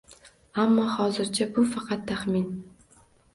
Ammo 0.61 0.85
hozircha 0.93 1.47
bu 1.59 1.67
faqat 1.75 2.03
taxmin 2.13 2.49